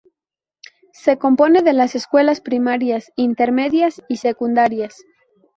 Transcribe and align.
Se 0.93 1.19
compone 1.19 1.61
de 1.61 1.73
las 1.73 1.93
escuelas 1.93 2.41
primarias, 2.41 3.11
intermedias 3.17 4.01
y 4.09 4.17
secundarias. 4.17 4.99